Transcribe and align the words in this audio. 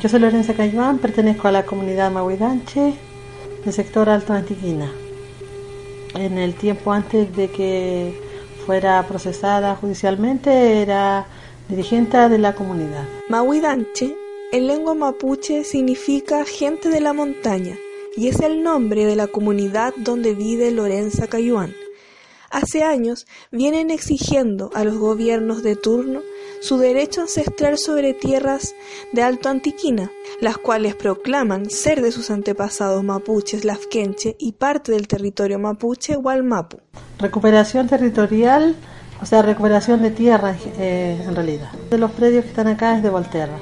Yo 0.00 0.08
soy 0.10 0.20
Lorenza 0.20 0.52
Cayuán, 0.52 0.98
pertenezco 0.98 1.48
a 1.48 1.52
la 1.52 1.64
comunidad 1.64 2.10
Mahuidanche 2.10 2.94
del 3.64 3.72
sector 3.72 4.10
Alto 4.10 4.34
Antiquina. 4.34 4.92
En 6.14 6.36
el 6.38 6.54
tiempo 6.54 6.92
antes 6.92 7.34
de 7.34 7.48
que 7.48 8.20
fuera 8.66 9.02
procesada 9.06 9.74
judicialmente 9.76 10.82
era 10.82 11.26
dirigente 11.68 12.18
de 12.28 12.38
la 12.38 12.54
comunidad. 12.54 13.04
Mahuidanche 13.28 14.14
en 14.52 14.66
lengua 14.66 14.94
mapuche 14.94 15.64
significa 15.64 16.44
gente 16.44 16.90
de 16.90 17.00
la 17.00 17.12
montaña 17.12 17.76
y 18.16 18.28
es 18.28 18.40
el 18.40 18.62
nombre 18.62 19.06
de 19.06 19.16
la 19.16 19.28
comunidad 19.28 19.94
donde 19.96 20.34
vive 20.34 20.72
Lorenza 20.72 21.26
Cayuán. 21.26 21.74
Hace 22.50 22.82
años 22.82 23.26
vienen 23.50 23.90
exigiendo 23.90 24.70
a 24.74 24.84
los 24.84 24.98
gobiernos 24.98 25.62
de 25.62 25.74
turno 25.74 26.22
su 26.60 26.78
derecho 26.78 27.22
ancestral 27.22 27.78
sobre 27.78 28.14
tierras 28.14 28.74
de 29.12 29.22
Alto 29.22 29.48
Antiquina, 29.48 30.10
las 30.40 30.58
cuales 30.58 30.94
proclaman 30.94 31.70
ser 31.70 32.02
de 32.02 32.12
sus 32.12 32.30
antepasados 32.30 33.02
mapuches 33.02 33.64
lafkenche 33.64 34.36
y 34.38 34.52
parte 34.52 34.92
del 34.92 35.08
territorio 35.08 35.58
mapuche 35.58 36.16
Hualmapu. 36.16 36.78
Recuperación 37.18 37.88
territorial, 37.88 38.76
o 39.20 39.26
sea, 39.26 39.42
recuperación 39.42 40.02
de 40.02 40.10
tierra 40.10 40.56
eh, 40.78 41.22
en 41.26 41.34
realidad. 41.34 41.72
De 41.90 41.98
los 41.98 42.10
predios 42.10 42.44
que 42.44 42.50
están 42.50 42.68
acá 42.68 42.96
es 42.96 43.02
de 43.02 43.10
Volterra. 43.10 43.58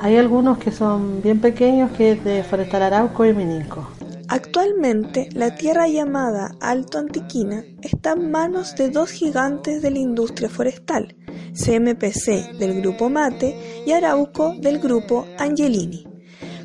Hay 0.00 0.16
algunos 0.16 0.58
que 0.58 0.70
son 0.70 1.22
bien 1.22 1.40
pequeños 1.40 1.90
que 1.96 2.12
es 2.12 2.24
de 2.24 2.44
Forestal 2.44 2.82
Arauco 2.82 3.24
y 3.24 3.32
Mininco. 3.34 3.88
Actualmente, 4.30 5.30
la 5.32 5.54
tierra 5.54 5.88
llamada 5.88 6.54
Alto 6.60 6.98
Antiquina 6.98 7.64
está 7.80 8.12
en 8.12 8.30
manos 8.30 8.76
de 8.76 8.90
dos 8.90 9.10
gigantes 9.10 9.80
de 9.80 9.90
la 9.90 10.00
industria 10.00 10.50
forestal, 10.50 11.16
CMPC 11.54 12.58
del 12.58 12.82
grupo 12.82 13.08
Mate 13.08 13.82
y 13.86 13.92
Arauco 13.92 14.54
del 14.60 14.80
grupo 14.80 15.26
Angelini. 15.38 16.06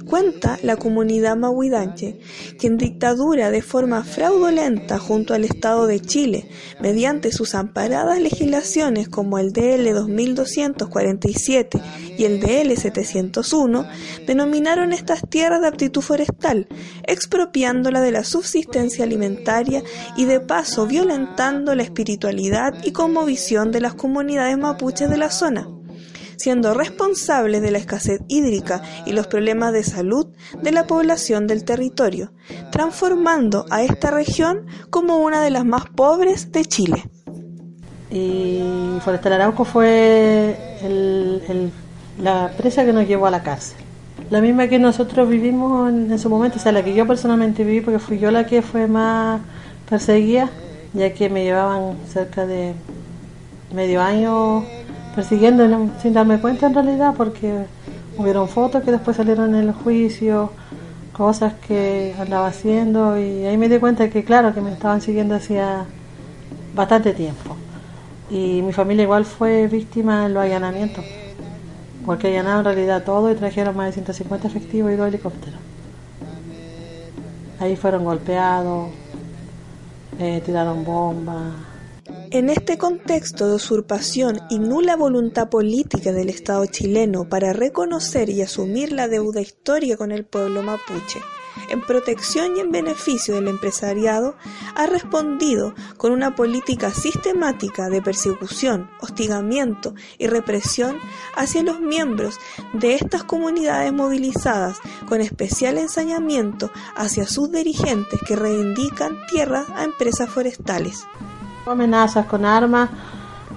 Cuenta 0.06 0.60
la 0.64 0.76
comunidad 0.76 1.36
mahuidanche 1.36 2.20
que 2.60 2.68
en 2.68 2.78
dictadura 2.78 3.52
de 3.52 3.62
forma 3.62 4.04
fraudulenta 4.04 5.00
junto 5.00 5.34
al 5.34 5.44
Estado 5.44 5.88
de 5.88 6.00
Chile, 6.00 6.46
mediante 6.82 7.32
sus 7.32 7.56
amparadas 7.56 8.20
legislaciones 8.20 9.08
como 9.08 9.40
el 9.40 9.54
DL 9.54 9.94
2247 9.94 11.82
y 12.18 12.26
el 12.26 12.40
DL 12.40 12.76
701, 12.76 13.86
denominaron 14.28 14.94
estas 14.94 15.22
tierras 15.30 15.62
de 15.62 15.68
aptitud 15.68 16.02
forestal, 16.02 16.68
expropiándola 17.04 18.02
de 18.02 18.12
la 18.12 18.24
subsistencia 18.24 19.06
alimentaria 19.06 19.84
y 20.18 20.26
de 20.26 20.40
paso 20.40 20.86
violentando 20.86 21.76
la 21.76 21.84
espiritualidad 21.84 22.74
y 22.84 22.92
conmovisión 22.92 23.72
de 23.72 23.82
las 23.82 23.94
comunidades 23.94 24.58
mapuches 24.58 25.10
de 25.10 25.18
la 25.18 25.32
zona 25.32 25.68
siendo 26.38 26.74
responsables 26.74 27.62
de 27.62 27.72
la 27.72 27.78
escasez 27.78 28.22
hídrica 28.28 28.82
y 29.06 29.14
los 29.14 29.28
problemas 29.28 29.74
de 29.74 29.84
salud 29.84 30.28
de 30.62 30.72
la 30.72 30.88
población 30.88 31.48
del 31.48 31.64
territorio, 31.64 32.32
transformando 32.72 33.66
a 33.70 33.84
esta 33.84 34.12
región 34.12 34.66
como 34.90 35.18
una 35.18 35.42
de 35.42 35.50
las 35.50 35.66
más 35.66 35.86
pobres 35.90 36.52
de 36.52 36.66
Chile. 36.66 37.04
Y 38.12 38.62
Forestal 39.04 39.34
Arauco 39.34 39.66
fue 39.66 40.56
la 42.22 42.52
presa 42.56 42.86
que 42.86 42.94
nos 42.94 43.08
llevó 43.08 43.26
a 43.26 43.32
la 43.32 43.42
cárcel. 43.42 43.78
La 44.30 44.42
misma 44.42 44.68
que 44.68 44.80
nosotros 44.80 45.28
vivimos 45.28 45.90
en, 45.90 46.20
su 46.20 46.30
momento, 46.30 46.58
o 46.58 46.60
sea, 46.60 46.72
la 46.72 46.84
que 46.84 46.94
yo 46.94 47.08
personalmente 47.08 47.64
viví, 47.64 47.82
porque 47.82 48.00
fui 48.00 48.20
yo 48.20 48.32
la 48.32 48.46
que 48.46 48.62
fue 48.62 48.88
más 48.88 49.42
perseguida, 49.90 50.50
ya 50.94 51.14
que 51.14 51.30
me 51.30 51.44
llevaban 51.44 51.98
cerca 52.08 52.46
de 52.46 52.74
medio 53.74 54.02
año 54.02 54.64
persiguiendo 55.16 55.90
sin 56.02 56.14
darme 56.14 56.40
cuenta 56.40 56.68
en 56.68 56.74
realidad 56.74 57.14
porque 57.16 57.66
hubieron 58.18 58.48
fotos 58.48 58.84
que 58.84 58.92
después 58.92 59.18
salieron 59.18 59.56
en 59.56 59.70
el 59.70 59.72
juicio, 59.74 60.52
cosas 61.12 61.54
que 61.68 62.16
andaba 62.20 62.48
haciendo 62.48 63.18
y 63.20 63.46
ahí 63.46 63.58
me 63.58 63.70
di 63.70 63.80
cuenta 63.80 64.10
que 64.10 64.24
claro 64.24 64.54
que 64.54 64.62
me 64.62 64.72
estaban 64.72 65.02
siguiendo 65.02 65.36
hacía 65.36 65.86
bastante 66.76 67.14
tiempo. 67.14 67.56
Y 68.30 68.62
mi 68.64 68.74
familia 68.74 69.04
igual 69.04 69.26
fue 69.26 69.68
víctima 69.68 70.26
en 70.26 70.34
los 70.34 70.44
allanamientos, 70.44 71.06
porque 72.06 72.28
allanaron 72.28 72.60
en 72.60 72.66
realidad 72.66 73.04
todo 73.04 73.32
y 73.32 73.36
trajeron 73.36 73.76
más 73.76 73.88
de 73.88 73.94
150 73.94 74.48
efectivos 74.48 74.92
y 74.92 74.96
dos 74.96 75.08
helicópteros. 75.08 75.60
Ahí 77.60 77.76
fueron 77.76 78.04
golpeados, 78.04 78.90
eh, 80.20 80.42
tiraron 80.44 80.84
bombas 80.84 81.73
en 82.34 82.50
este 82.50 82.80
contexto 82.80 83.48
de 83.48 83.54
usurpación 83.58 84.40
y 84.50 84.58
nula 84.58 84.96
voluntad 84.96 85.50
política 85.50 86.12
del 86.12 86.30
Estado 86.30 86.66
chileno 86.66 87.30
para 87.30 87.54
reconocer 87.54 88.28
y 88.32 88.42
asumir 88.42 88.92
la 88.92 89.08
deuda 89.08 89.40
histórica 89.40 89.98
con 89.98 90.12
el 90.12 90.26
pueblo 90.26 90.64
mapuche, 90.64 91.22
en 91.70 91.82
protección 91.82 92.58
y 92.58 92.62
en 92.62 92.72
beneficio 92.72 93.36
del 93.36 93.50
empresariado, 93.50 94.36
ha 94.74 94.88
respondido 94.88 95.76
con 95.98 96.12
una 96.12 96.34
política 96.34 96.90
sistemática 96.90 97.90
de 97.90 98.02
persecución, 98.02 98.90
hostigamiento 99.00 99.94
y 100.18 100.26
represión 100.26 100.98
hacia 101.36 101.62
los 101.62 101.82
miembros 101.82 102.40
de 102.74 102.96
estas 102.96 103.24
comunidades 103.24 103.94
movilizadas, 103.94 104.80
con 105.08 105.22
especial 105.22 105.78
ensañamiento 105.78 106.72
hacia 106.96 107.28
sus 107.28 107.52
dirigentes 107.52 108.20
que 108.26 108.36
reivindican 108.36 109.20
tierras 109.28 109.70
a 109.76 109.84
empresas 109.84 110.32
forestales 110.32 111.06
amenazas 111.72 112.26
con 112.26 112.46
armas 112.46 112.90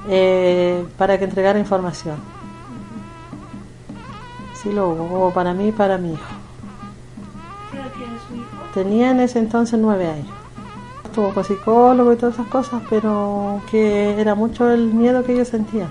eh, 0.09 0.87
para 0.97 1.19
que 1.19 1.25
entregara 1.25 1.59
información. 1.59 2.17
Sí 4.55 4.73
lo 4.73 4.91
hubo, 4.91 5.33
para 5.33 5.53
mí 5.53 5.69
y 5.69 5.73
para 5.73 5.99
mi 5.99 6.13
hijo. 6.13 6.35
Tenía 8.75 9.11
en 9.11 9.21
ese 9.21 9.39
entonces 9.39 9.79
nueve 9.79 10.09
años. 10.09 10.35
Estuvo 11.05 11.33
con 11.33 11.45
psicólogo 11.45 12.13
y 12.13 12.17
todas 12.17 12.35
esas 12.35 12.49
cosas, 12.49 12.83
pero 12.91 13.63
que 13.71 14.21
era 14.21 14.35
mucho 14.35 14.71
el 14.71 14.93
miedo 14.93 15.25
que 15.25 15.33
ellos 15.33 15.49
sentían. 15.49 15.91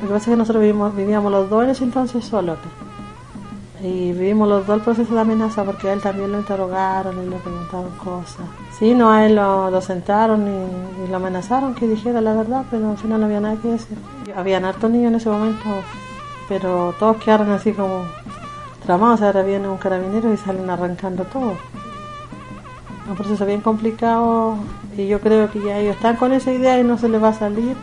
Lo 0.00 0.08
que 0.08 0.12
pasa 0.14 0.16
es 0.16 0.28
que 0.28 0.36
nosotros 0.36 0.60
vivíamos, 0.60 0.94
vivíamos 0.94 1.32
los 1.32 1.48
dos 1.48 1.64
en 1.64 1.70
ese 1.70 1.84
entonces 1.84 2.24
solos 2.24 2.58
y 3.80 4.12
vivimos 4.12 4.48
los 4.48 4.66
dos 4.66 4.78
el 4.78 4.82
proceso 4.82 5.14
de 5.14 5.20
amenaza 5.20 5.64
porque 5.64 5.88
a 5.88 5.92
él 5.92 6.00
también 6.00 6.32
lo 6.32 6.38
interrogaron 6.38 7.22
y 7.22 7.28
le 7.28 7.36
preguntaron 7.36 7.90
cosas. 7.92 8.44
Sí, 8.76 8.94
no, 8.94 9.10
a 9.12 9.24
él 9.24 9.36
lo, 9.36 9.80
sentaron 9.80 10.46
y, 10.48 11.08
lo 11.08 11.16
amenazaron 11.16 11.74
que 11.74 11.86
dijera 11.86 12.20
la 12.20 12.34
verdad, 12.34 12.64
pero 12.70 12.90
al 12.90 12.98
final 12.98 13.20
no 13.20 13.26
había 13.26 13.40
nada 13.40 13.56
que 13.56 13.68
decir. 13.68 13.96
Habían 14.34 14.64
hartos 14.64 14.90
niños 14.90 15.10
en 15.10 15.16
ese 15.16 15.30
momento, 15.30 15.64
pero 16.48 16.94
todos 16.98 17.18
quedaron 17.18 17.50
así 17.50 17.72
como 17.72 18.02
tramados. 18.84 19.22
Ahora 19.22 19.42
viene 19.42 19.68
un 19.68 19.78
carabinero 19.78 20.32
y 20.32 20.36
salen 20.36 20.68
arrancando 20.68 21.24
todo. 21.24 21.54
Un 23.08 23.16
proceso 23.16 23.46
bien 23.46 23.60
complicado 23.60 24.56
y 24.96 25.06
yo 25.06 25.20
creo 25.20 25.50
que 25.50 25.60
ya 25.60 25.78
ellos 25.78 25.96
están 25.96 26.16
con 26.16 26.32
esa 26.32 26.52
idea 26.52 26.78
y 26.78 26.84
no 26.84 26.98
se 26.98 27.08
les 27.08 27.22
va 27.22 27.28
a 27.28 27.32
salir. 27.32 27.76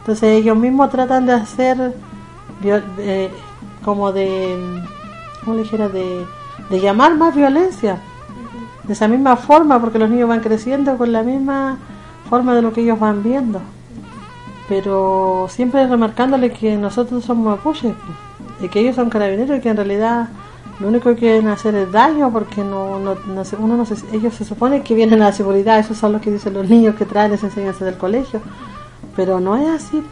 Entonces 0.00 0.40
ellos 0.40 0.56
mismos 0.56 0.90
tratan 0.90 1.24
de 1.26 1.32
hacer 1.32 1.94
eh, 2.98 3.30
como 3.82 4.12
de 4.12 4.82
como 5.44 5.58
dijera, 5.58 5.88
de, 5.88 6.26
llamar 6.70 7.16
más 7.16 7.34
violencia. 7.34 7.98
De 8.84 8.94
esa 8.94 9.06
misma 9.06 9.36
forma, 9.36 9.80
porque 9.80 9.98
los 9.98 10.10
niños 10.10 10.28
van 10.28 10.40
creciendo 10.40 10.96
con 10.96 11.12
la 11.12 11.22
misma 11.22 11.78
forma 12.28 12.54
de 12.54 12.62
lo 12.62 12.72
que 12.72 12.80
ellos 12.80 12.98
van 12.98 13.22
viendo. 13.22 13.60
Pero 14.68 15.46
siempre 15.48 15.86
remarcándole 15.86 16.50
que 16.50 16.76
nosotros 16.76 17.24
somos 17.24 17.58
mapuches 17.58 17.94
y 18.60 18.68
que 18.68 18.80
ellos 18.80 18.96
son 18.96 19.10
carabineros 19.10 19.58
y 19.58 19.60
que 19.60 19.68
en 19.68 19.76
realidad 19.76 20.28
lo 20.80 20.88
único 20.88 21.10
que 21.10 21.16
quieren 21.16 21.48
hacer 21.48 21.74
es 21.74 21.92
daño 21.92 22.32
porque 22.32 22.64
no, 22.64 22.98
no, 22.98 23.16
uno 23.58 23.76
no 23.76 23.84
ellos 24.12 24.34
se 24.34 24.44
supone 24.44 24.82
que 24.82 24.94
vienen 24.94 25.22
a 25.22 25.26
la 25.26 25.32
seguridad, 25.32 25.78
esos 25.78 25.98
son 25.98 26.12
los 26.12 26.22
que 26.22 26.30
dicen 26.30 26.54
los 26.54 26.68
niños 26.68 26.96
que 26.96 27.04
traen 27.04 27.32
esa 27.32 27.46
enseñanza 27.46 27.84
del 27.84 27.96
colegio, 27.96 28.40
pero 29.14 29.38
no 29.38 29.56
es 29.56 29.68
así. 29.68 30.02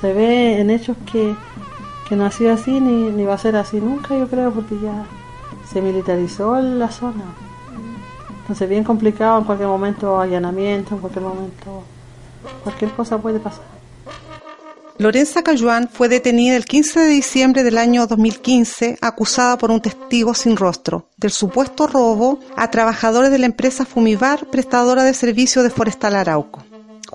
Se 0.00 0.12
ve 0.12 0.60
en 0.60 0.70
hechos 0.70 0.96
que 1.10 1.34
que 2.08 2.16
no 2.16 2.24
ha 2.24 2.28
así 2.28 2.80
ni, 2.80 3.10
ni 3.10 3.24
va 3.24 3.34
a 3.34 3.38
ser 3.38 3.56
así 3.56 3.80
nunca, 3.80 4.16
yo 4.16 4.28
creo, 4.28 4.50
porque 4.50 4.78
ya 4.80 5.04
se 5.70 5.82
militarizó 5.82 6.58
la 6.60 6.90
zona. 6.90 7.24
Entonces, 8.40 8.68
bien 8.68 8.82
complicado, 8.82 9.38
en 9.38 9.44
cualquier 9.44 9.68
momento 9.68 10.18
allanamiento, 10.18 10.94
en 10.94 11.00
cualquier 11.00 11.24
momento, 11.24 11.82
cualquier 12.62 12.92
cosa 12.92 13.18
puede 13.18 13.38
pasar. 13.38 13.64
Lorenza 14.96 15.44
Cayuán 15.44 15.88
fue 15.88 16.08
detenida 16.08 16.56
el 16.56 16.64
15 16.64 16.98
de 17.00 17.06
diciembre 17.06 17.62
del 17.62 17.78
año 17.78 18.08
2015 18.08 18.98
acusada 19.00 19.56
por 19.56 19.70
un 19.70 19.80
testigo 19.80 20.34
sin 20.34 20.56
rostro 20.56 21.06
del 21.16 21.30
supuesto 21.30 21.86
robo 21.86 22.40
a 22.56 22.68
trabajadores 22.72 23.30
de 23.30 23.38
la 23.38 23.46
empresa 23.46 23.84
Fumivar, 23.84 24.46
prestadora 24.50 25.04
de 25.04 25.14
servicio 25.14 25.62
de 25.62 25.70
Forestal 25.70 26.16
Arauco. 26.16 26.67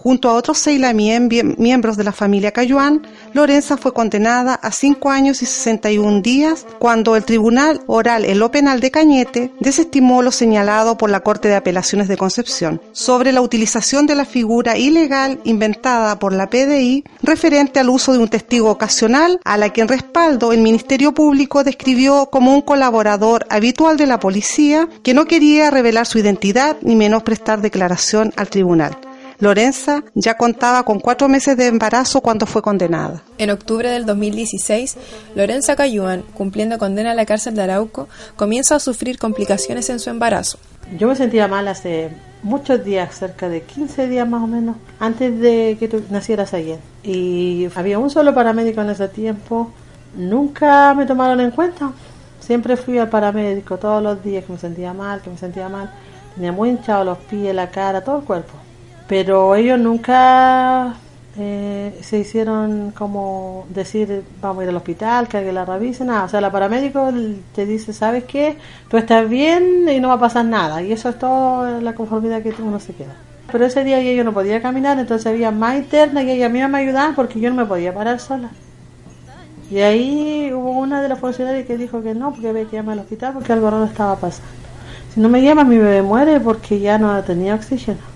Junto 0.03 0.29
a 0.29 0.33
otros 0.33 0.57
seis 0.57 0.81
miembros 0.93 1.95
de 1.95 2.03
la 2.03 2.11
familia 2.11 2.51
Cayuán, 2.51 3.07
Lorenza 3.31 3.77
fue 3.77 3.93
condenada 3.93 4.53
a 4.53 4.69
cinco 4.73 5.09
años 5.09 5.41
y 5.41 5.45
61 5.45 6.19
días 6.21 6.65
cuando 6.77 7.15
el 7.15 7.23
Tribunal 7.23 7.79
Oral 7.87 8.25
en 8.25 8.37
lo 8.37 8.51
Penal 8.51 8.81
de 8.81 8.91
Cañete 8.91 9.53
desestimó 9.61 10.21
lo 10.21 10.31
señalado 10.31 10.97
por 10.97 11.09
la 11.09 11.21
Corte 11.21 11.47
de 11.47 11.55
Apelaciones 11.55 12.09
de 12.09 12.17
Concepción 12.17 12.81
sobre 12.91 13.31
la 13.31 13.39
utilización 13.39 14.05
de 14.05 14.15
la 14.15 14.25
figura 14.25 14.77
ilegal 14.77 15.39
inventada 15.45 16.19
por 16.19 16.33
la 16.33 16.49
PDI 16.49 17.05
referente 17.21 17.79
al 17.79 17.89
uso 17.89 18.11
de 18.11 18.19
un 18.19 18.27
testigo 18.27 18.69
ocasional 18.71 19.39
a 19.45 19.57
la 19.57 19.71
que 19.71 19.79
en 19.79 19.87
respaldo 19.87 20.51
el 20.51 20.59
Ministerio 20.59 21.13
Público 21.13 21.63
describió 21.63 22.25
como 22.25 22.53
un 22.53 22.61
colaborador 22.61 23.45
habitual 23.49 23.95
de 23.95 24.07
la 24.07 24.19
policía 24.19 24.89
que 25.01 25.13
no 25.13 25.27
quería 25.27 25.71
revelar 25.71 26.05
su 26.07 26.19
identidad 26.19 26.75
ni 26.81 26.97
menos 26.97 27.23
prestar 27.23 27.61
declaración 27.61 28.33
al 28.35 28.49
tribunal. 28.49 28.97
Lorenza 29.43 30.05
ya 30.15 30.37
contaba 30.37 30.83
con 30.83 31.01
cuatro 31.01 31.27
meses 31.27 31.57
de 31.57 31.67
embarazo 31.67 32.21
cuando 32.21 32.45
fue 32.45 32.61
condenada. 32.61 33.23
En 33.37 33.49
octubre 33.49 33.89
del 33.89 34.05
2016, 34.05 34.95
Lorenza 35.35 35.75
Cayuan, 35.75 36.21
cumpliendo 36.33 36.77
condena 36.77 37.11
a 37.11 37.13
la 37.13 37.25
cárcel 37.25 37.53
de 37.53 37.63
Arauco, 37.63 38.07
comienza 38.37 38.75
a 38.77 38.79
sufrir 38.79 39.19
complicaciones 39.19 39.89
en 39.89 39.99
su 39.99 40.09
embarazo. 40.09 40.59
Yo 40.97 41.09
me 41.09 41.17
sentía 41.17 41.49
mal 41.49 41.67
hace 41.67 42.11
muchos 42.41 42.85
días, 42.85 43.13
cerca 43.15 43.49
de 43.49 43.63
15 43.63 44.07
días 44.07 44.25
más 44.25 44.43
o 44.43 44.47
menos, 44.47 44.77
antes 44.97 45.37
de 45.37 45.75
que 45.77 45.89
tú 45.89 46.01
nacieras 46.09 46.53
ayer. 46.53 46.79
Y 47.03 47.67
había 47.75 47.99
un 47.99 48.09
solo 48.09 48.33
paramédico 48.33 48.79
en 48.79 48.91
ese 48.91 49.09
tiempo. 49.09 49.73
Nunca 50.15 50.93
me 50.93 51.05
tomaron 51.05 51.41
en 51.41 51.51
cuenta. 51.51 51.91
Siempre 52.39 52.77
fui 52.77 52.97
al 52.97 53.09
paramédico 53.09 53.77
todos 53.77 54.01
los 54.01 54.23
días 54.23 54.45
que 54.45 54.53
me 54.53 54.57
sentía 54.57 54.93
mal, 54.93 55.21
que 55.21 55.29
me 55.29 55.37
sentía 55.37 55.67
mal. 55.67 55.91
Tenía 56.33 56.53
muy 56.53 56.69
hinchado 56.69 57.03
los 57.03 57.17
pies, 57.17 57.53
la 57.53 57.69
cara, 57.71 58.05
todo 58.05 58.19
el 58.19 58.23
cuerpo 58.23 58.53
pero 59.13 59.53
ellos 59.53 59.77
nunca 59.77 60.95
eh, 61.37 61.99
se 62.01 62.17
hicieron 62.17 62.89
como 62.97 63.67
decir 63.69 64.23
vamos 64.41 64.61
a 64.61 64.63
ir 64.63 64.69
al 64.69 64.75
hospital, 64.77 65.27
que 65.27 65.37
alguien 65.37 65.53
la 65.53 65.65
revise, 65.65 66.03
nada. 66.03 66.23
O 66.23 66.29
sea, 66.29 66.41
la 66.41 66.51
paramédico 66.51 67.11
te 67.53 67.67
dice, 67.67 67.93
¿sabes 67.93 68.23
qué? 68.23 68.57
Tú 68.89 68.97
estás 68.97 69.29
bien 69.29 69.87
y 69.87 69.99
no 69.99 70.07
va 70.07 70.15
a 70.15 70.19
pasar 70.19 70.45
nada. 70.45 70.81
Y 70.81 70.91
eso 70.91 71.09
es 71.09 71.19
toda 71.19 71.79
la 71.79 71.93
conformidad 71.93 72.41
que 72.41 72.55
uno 72.59 72.79
se 72.79 72.95
queda. 72.95 73.13
Pero 73.51 73.67
ese 73.67 73.83
día 73.83 74.01
yo 74.01 74.23
no 74.23 74.33
podía 74.33 74.63
caminar, 74.63 74.97
entonces 74.97 75.27
había 75.27 75.51
más 75.51 75.75
interna 75.75 76.23
y 76.23 76.31
ella 76.31 76.47
a 76.47 76.49
mí 76.49 76.67
me 76.67 76.77
ayudaban 76.79 77.13
porque 77.13 77.39
yo 77.39 77.51
no 77.51 77.55
me 77.55 77.65
podía 77.65 77.93
parar 77.93 78.19
sola. 78.19 78.49
Y 79.69 79.77
ahí 79.81 80.51
hubo 80.51 80.71
una 80.71 81.03
de 81.03 81.09
las 81.09 81.19
funcionarias 81.19 81.67
que 81.67 81.77
dijo 81.77 82.01
que 82.01 82.15
no, 82.15 82.31
porque 82.31 82.49
había 82.49 82.65
que 82.65 82.77
llamar 82.77 82.93
al 82.93 83.01
hospital 83.01 83.33
porque 83.33 83.53
algo 83.53 83.69
raro 83.69 83.85
estaba 83.85 84.15
pasando. 84.15 84.49
Si 85.13 85.19
no 85.19 85.29
me 85.29 85.43
llama, 85.43 85.65
mi 85.65 85.77
bebé 85.77 86.01
muere 86.01 86.39
porque 86.39 86.79
ya 86.79 86.97
no 86.97 87.23
tenía 87.23 87.53
oxígeno. 87.53 88.12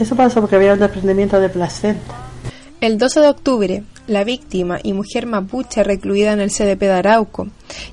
Eso 0.00 0.16
pasó 0.16 0.40
porque 0.40 0.56
había 0.56 0.72
un 0.72 0.80
desprendimiento 0.80 1.38
de 1.38 1.50
placenta. 1.50 2.14
El 2.80 2.96
12 2.96 3.20
de 3.20 3.28
octubre, 3.28 3.82
la 4.06 4.24
víctima 4.24 4.78
y 4.82 4.94
mujer 4.94 5.26
mapuche 5.26 5.82
recluida 5.82 6.32
en 6.32 6.40
el 6.40 6.50
CDP 6.50 6.80
de 6.80 6.92
Arauco 6.92 7.48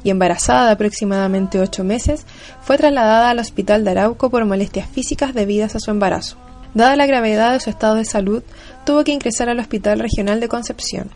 y 0.06 0.10
embarazada 0.10 0.68
de 0.68 0.72
aproximadamente 0.72 1.60
ocho 1.60 1.84
meses, 1.84 2.26
fue 2.62 2.78
trasladada 2.78 3.30
al 3.30 3.40
hospital 3.40 3.84
de 3.84 3.92
Arauco 3.92 4.30
por 4.30 4.46
molestias 4.46 4.88
físicas 4.88 5.34
debidas 5.34 5.76
a 5.76 5.82
su 5.82 5.92
embarazo. 5.92 6.38
Dada 6.74 6.96
la 6.96 7.08
gravedad 7.08 7.52
de 7.52 7.60
su 7.60 7.70
estado 7.70 7.96
de 7.96 8.06
salud, 8.06 8.42
tuvo 8.86 9.04
que 9.04 9.12
ingresar 9.12 9.50
al 9.50 9.60
Hospital 9.60 10.00
Regional 10.00 10.40
de 10.40 10.48
Concepción. 10.48 11.10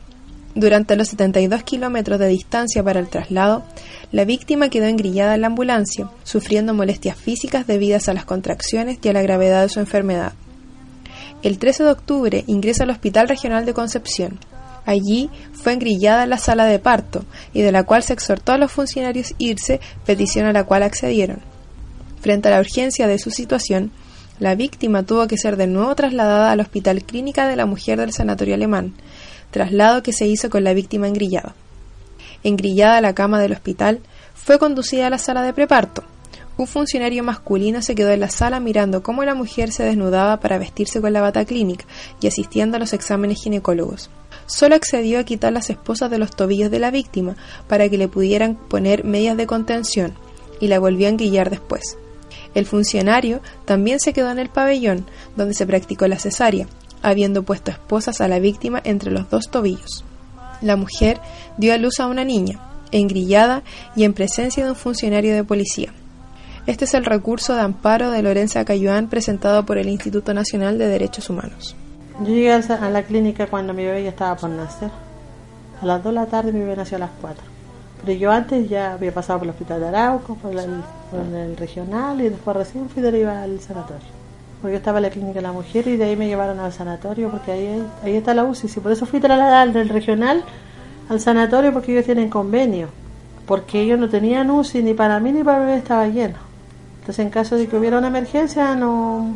Durante 0.55 0.97
los 0.97 1.07
72 1.07 1.63
kilómetros 1.63 2.19
de 2.19 2.27
distancia 2.27 2.83
para 2.83 2.99
el 2.99 3.07
traslado, 3.07 3.63
la 4.11 4.25
víctima 4.25 4.67
quedó 4.67 4.87
engrillada 4.87 5.35
en 5.35 5.41
la 5.41 5.47
ambulancia, 5.47 6.09
sufriendo 6.23 6.73
molestias 6.73 7.15
físicas 7.15 7.65
debidas 7.65 8.09
a 8.09 8.13
las 8.13 8.25
contracciones 8.25 8.99
y 9.01 9.07
a 9.07 9.13
la 9.13 9.21
gravedad 9.21 9.61
de 9.61 9.69
su 9.69 9.79
enfermedad. 9.79 10.33
El 11.43 11.57
13 11.57 11.85
de 11.85 11.91
octubre 11.91 12.43
ingresa 12.45 12.83
al 12.83 12.91
Hospital 12.91 13.27
Regional 13.27 13.65
de 13.65 13.73
Concepción. 13.73 14.39
Allí 14.85 15.29
fue 15.53 15.73
engrillada 15.73 16.23
en 16.23 16.29
la 16.29 16.37
sala 16.37 16.65
de 16.65 16.77
parto 16.77 17.25
y 17.51 17.61
de 17.61 17.71
la 17.71 17.83
cual 17.83 18.03
se 18.03 18.13
exhortó 18.13 18.51
a 18.51 18.59
los 18.59 18.71
funcionarios 18.71 19.33
irse, 19.39 19.79
petición 20.05 20.45
a 20.45 20.53
la 20.53 20.65
cual 20.65 20.83
accedieron. 20.83 21.39
Frente 22.19 22.47
a 22.47 22.51
la 22.51 22.59
urgencia 22.59 23.07
de 23.07 23.17
su 23.17 23.31
situación, 23.31 23.91
la 24.39 24.53
víctima 24.53 25.01
tuvo 25.01 25.27
que 25.27 25.37
ser 25.37 25.57
de 25.57 25.65
nuevo 25.65 25.95
trasladada 25.95 26.51
al 26.51 26.59
Hospital 26.59 27.03
Clínica 27.03 27.47
de 27.47 27.55
la 27.55 27.65
Mujer 27.65 27.99
del 27.99 28.13
Sanatorio 28.13 28.53
Alemán, 28.53 28.93
traslado 29.49 30.03
que 30.03 30.13
se 30.13 30.27
hizo 30.27 30.51
con 30.51 30.63
la 30.63 30.73
víctima 30.73 31.07
engrillada. 31.07 31.55
Engrillada 32.43 33.01
la 33.01 33.15
cama 33.15 33.39
del 33.39 33.53
hospital, 33.53 33.99
fue 34.35 34.59
conducida 34.59 35.07
a 35.07 35.11
la 35.11 35.17
sala 35.17 35.41
de 35.41 35.53
preparto, 35.53 36.03
un 36.61 36.67
funcionario 36.67 37.23
masculino 37.23 37.81
se 37.81 37.95
quedó 37.95 38.11
en 38.11 38.19
la 38.19 38.29
sala 38.29 38.59
mirando 38.59 39.01
cómo 39.01 39.23
la 39.23 39.33
mujer 39.33 39.71
se 39.71 39.83
desnudaba 39.83 40.39
para 40.39 40.59
vestirse 40.59 41.01
con 41.01 41.11
la 41.11 41.21
bata 41.21 41.43
clínica 41.43 41.85
y 42.21 42.27
asistiendo 42.27 42.77
a 42.77 42.79
los 42.79 42.93
exámenes 42.93 43.41
ginecólogos. 43.41 44.11
Solo 44.45 44.75
accedió 44.75 45.19
a 45.19 45.23
quitar 45.23 45.53
las 45.53 45.71
esposas 45.71 46.11
de 46.11 46.19
los 46.19 46.35
tobillos 46.35 46.69
de 46.69 46.77
la 46.77 46.91
víctima 46.91 47.35
para 47.67 47.89
que 47.89 47.97
le 47.97 48.07
pudieran 48.07 48.55
poner 48.55 49.03
medias 49.03 49.37
de 49.37 49.47
contención 49.47 50.13
y 50.59 50.67
la 50.67 50.77
volvió 50.77 51.07
a 51.07 51.09
enguillar 51.09 51.49
después. 51.49 51.97
El 52.53 52.67
funcionario 52.67 53.41
también 53.65 53.99
se 53.99 54.13
quedó 54.13 54.29
en 54.29 54.37
el 54.37 54.49
pabellón 54.49 55.07
donde 55.35 55.55
se 55.55 55.65
practicó 55.65 56.07
la 56.07 56.19
cesárea, 56.19 56.67
habiendo 57.01 57.41
puesto 57.41 57.71
esposas 57.71 58.21
a 58.21 58.27
la 58.27 58.37
víctima 58.37 58.81
entre 58.83 59.09
los 59.09 59.29
dos 59.31 59.49
tobillos. 59.49 60.03
La 60.61 60.75
mujer 60.75 61.19
dio 61.57 61.73
a 61.73 61.77
luz 61.77 61.99
a 61.99 62.05
una 62.05 62.23
niña, 62.23 62.61
engrillada 62.91 63.63
y 63.95 64.03
en 64.03 64.13
presencia 64.13 64.63
de 64.63 64.69
un 64.69 64.75
funcionario 64.75 65.33
de 65.33 65.43
policía. 65.43 65.91
Este 66.67 66.85
es 66.85 66.93
el 66.93 67.05
recurso 67.05 67.55
de 67.55 67.61
amparo 67.61 68.11
de 68.11 68.21
Lorenza 68.21 68.63
Cayuán 68.65 69.07
presentado 69.07 69.65
por 69.65 69.79
el 69.79 69.89
Instituto 69.89 70.31
Nacional 70.35 70.77
de 70.77 70.87
Derechos 70.87 71.27
Humanos. 71.27 71.75
Yo 72.19 72.27
llegué 72.27 72.53
a 72.53 72.89
la 72.91 73.01
clínica 73.01 73.47
cuando 73.47 73.73
mi 73.73 73.83
bebé 73.83 74.03
ya 74.03 74.09
estaba 74.09 74.35
por 74.35 74.51
nacer. 74.51 74.91
A 75.81 75.85
las 75.87 76.03
2 76.03 76.13
de 76.13 76.19
la 76.19 76.27
tarde 76.27 76.51
mi 76.51 76.59
bebé 76.59 76.75
nació 76.75 76.97
a 76.97 76.99
las 76.99 77.09
4. 77.19 77.43
Pero 78.05 78.19
yo 78.19 78.31
antes 78.31 78.69
ya 78.69 78.93
había 78.93 79.11
pasado 79.11 79.39
por 79.39 79.47
el 79.47 79.51
hospital 79.51 79.79
de 79.79 79.87
Arauco, 79.87 80.35
por, 80.35 80.53
el, 80.53 81.57
regional 81.57 82.21
y 82.21 82.29
después 82.29 82.55
recién 82.55 82.87
fui 82.89 83.01
derivada 83.01 83.41
al 83.41 83.59
sanatorio. 83.59 84.07
Porque 84.61 84.73
yo 84.73 84.77
estaba 84.77 84.99
en 84.99 85.03
la 85.03 85.09
clínica 85.09 85.39
de 85.39 85.41
la 85.41 85.51
mujer 85.51 85.87
y 85.87 85.97
de 85.97 86.03
ahí 86.03 86.15
me 86.15 86.27
llevaron 86.27 86.59
al 86.59 86.71
sanatorio 86.71 87.31
porque 87.31 87.51
ahí, 87.51 87.83
ahí 88.03 88.15
está 88.15 88.35
la 88.35 88.43
UCI. 88.43 88.67
Por 88.81 88.91
eso 88.91 89.07
fui 89.07 89.19
trasladada 89.19 89.65
del 89.65 89.89
regional 89.89 90.43
al 91.09 91.19
sanatorio 91.19 91.73
porque 91.73 91.91
ellos 91.91 92.05
tienen 92.05 92.29
convenio. 92.29 92.89
Porque 93.47 93.81
ellos 93.81 93.97
no 93.97 94.09
tenían 94.09 94.51
UCI 94.51 94.83
ni 94.83 94.93
para 94.93 95.19
mí 95.19 95.31
ni 95.31 95.43
para 95.43 95.57
el 95.57 95.65
bebé 95.65 95.77
estaba 95.79 96.07
lleno. 96.07 96.50
Entonces, 97.01 97.25
en 97.25 97.31
caso 97.31 97.55
de 97.55 97.67
que 97.67 97.75
hubiera 97.75 97.97
una 97.97 98.07
emergencia, 98.07 98.75
no, 98.75 99.33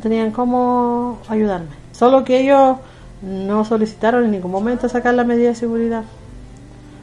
tenían 0.00 0.30
cómo 0.30 1.18
ayudarme. 1.28 1.70
Solo 1.90 2.24
que 2.24 2.40
ellos 2.40 2.78
no 3.20 3.64
solicitaron 3.64 4.24
en 4.24 4.30
ningún 4.30 4.52
momento 4.52 4.88
sacar 4.88 5.14
la 5.14 5.24
medida 5.24 5.48
de 5.48 5.56
seguridad. 5.56 6.04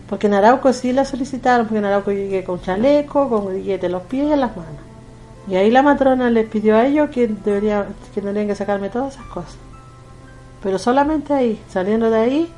Porque 0.10 0.28
en 0.28 0.36
Arauco 0.36 0.72
sí 0.72 0.94
la 0.94 1.04
solicitaron, 1.04 1.68
porque 1.68 1.80
en 1.80 1.86
Arauco 1.86 2.14
llegué 2.14 2.46
con 2.46 2.62
chaleco, 2.62 3.30
con 3.30 3.48
grillete 3.48 3.88
en 3.88 3.92
los 3.92 4.04
pies 4.04 4.30
y 4.30 4.32
en 4.32 4.40
las 4.40 4.56
manos. 4.56 4.82
Y 5.50 5.56
ahí 5.56 5.70
la 5.70 5.84
matrona 5.84 6.30
les 6.30 6.48
pidió 6.48 6.78
a 6.78 6.86
ellos 6.86 7.10
que, 7.10 7.28
debería, 7.28 7.86
que 8.16 8.22
tendrían 8.22 8.48
que 8.48 8.56
sacarme 8.56 8.90
todas 8.90 9.16
esas 9.16 9.26
cosas. 9.26 9.58
Pero 10.64 10.80
solamente 10.80 11.34
ahí, 11.34 11.62
saliendo 11.70 12.10
de 12.10 12.18
ahí, 12.18 12.54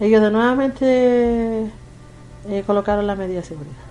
ellos 0.00 0.22
de 0.22 0.30
nuevamente 0.30 1.66
eh, 2.48 2.64
colocaron 2.66 3.06
la 3.06 3.16
medida 3.16 3.40
de 3.40 3.46
seguridad. 3.46 3.85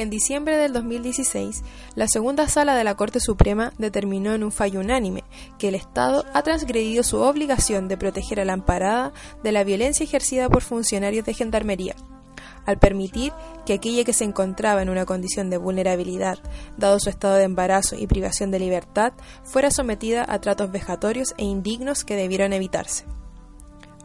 En 0.00 0.08
diciembre 0.08 0.56
del 0.56 0.72
2016, 0.72 1.62
la 1.94 2.08
segunda 2.08 2.48
sala 2.48 2.74
de 2.74 2.84
la 2.84 2.94
Corte 2.94 3.20
Suprema 3.20 3.74
determinó 3.76 4.32
en 4.32 4.42
un 4.42 4.50
fallo 4.50 4.80
unánime 4.80 5.24
que 5.58 5.68
el 5.68 5.74
Estado 5.74 6.24
ha 6.32 6.40
transgredido 6.40 7.02
su 7.02 7.18
obligación 7.18 7.86
de 7.86 7.98
proteger 7.98 8.40
a 8.40 8.46
la 8.46 8.54
amparada 8.54 9.12
de 9.44 9.52
la 9.52 9.62
violencia 9.62 10.04
ejercida 10.04 10.48
por 10.48 10.62
funcionarios 10.62 11.26
de 11.26 11.34
gendarmería, 11.34 11.96
al 12.64 12.78
permitir 12.78 13.34
que 13.66 13.74
aquella 13.74 14.04
que 14.04 14.14
se 14.14 14.24
encontraba 14.24 14.80
en 14.80 14.88
una 14.88 15.04
condición 15.04 15.50
de 15.50 15.58
vulnerabilidad, 15.58 16.38
dado 16.78 16.98
su 16.98 17.10
estado 17.10 17.34
de 17.34 17.44
embarazo 17.44 17.94
y 17.94 18.06
privación 18.06 18.50
de 18.50 18.58
libertad, 18.58 19.12
fuera 19.44 19.70
sometida 19.70 20.24
a 20.26 20.40
tratos 20.40 20.72
vejatorios 20.72 21.34
e 21.36 21.44
indignos 21.44 22.04
que 22.04 22.16
debieron 22.16 22.54
evitarse. 22.54 23.04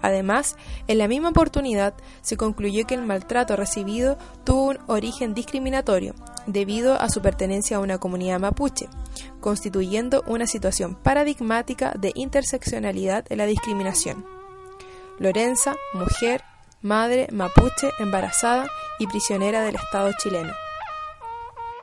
Además, 0.02 0.56
en 0.88 0.98
la 0.98 1.08
misma 1.08 1.30
oportunidad 1.30 1.96
se 2.22 2.38
concluyó 2.38 2.86
que 2.86 2.96
el 2.96 3.06
maltrato 3.06 3.56
recibido 3.56 4.18
tuvo 4.44 4.70
un 4.70 4.80
origen 4.88 5.34
discriminatorio 5.34 6.14
debido 6.48 7.00
a 7.00 7.10
su 7.10 7.22
pertenencia 7.22 7.78
a 7.78 7.80
una 7.80 7.98
comunidad 7.98 8.40
mapuche, 8.40 8.88
constituyendo 9.40 10.24
una 10.28 10.48
situación 10.48 10.96
paradigmática 10.96 11.94
de 11.98 12.12
interseccionalidad 12.16 13.26
en 13.30 13.38
la 13.38 13.46
discriminación. 13.46 14.26
Lorenza, 15.18 15.76
mujer, 15.94 16.44
madre 16.82 17.28
mapuche, 17.32 17.90
embarazada 18.00 18.68
y 19.00 19.08
prisionera 19.08 19.64
del 19.64 19.76
Estado 19.76 20.12
chileno. 20.22 20.54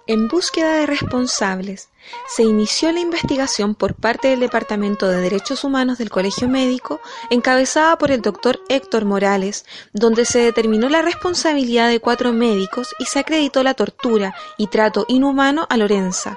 En 0.08 0.26
búsqueda 0.26 0.78
de 0.78 0.86
responsables, 0.86 1.88
se 2.26 2.42
inició 2.42 2.90
la 2.90 2.98
investigación 2.98 3.76
por 3.76 3.94
parte 3.94 4.28
del 4.28 4.40
Departamento 4.40 5.08
de 5.08 5.20
Derechos 5.20 5.62
Humanos 5.62 5.98
del 5.98 6.10
Colegio 6.10 6.48
Médico, 6.48 7.00
encabezada 7.30 7.96
por 7.98 8.10
el 8.10 8.20
doctor 8.20 8.60
Héctor 8.68 9.04
Morales, 9.04 9.64
donde 9.92 10.24
se 10.24 10.40
determinó 10.40 10.88
la 10.88 11.02
responsabilidad 11.02 11.88
de 11.88 12.00
cuatro 12.00 12.32
médicos 12.32 12.88
y 12.98 13.04
se 13.04 13.20
acreditó 13.20 13.62
la 13.62 13.74
tortura 13.74 14.34
y 14.58 14.66
trato 14.66 15.04
inhumano 15.06 15.68
a 15.70 15.76
Lorenza. 15.76 16.36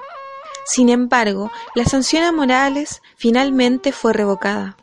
Sin 0.64 0.88
embargo, 0.88 1.50
la 1.74 1.84
sanción 1.84 2.22
a 2.22 2.30
Morales 2.30 3.02
finalmente 3.16 3.90
fue 3.90 4.12
revocada. 4.12 4.76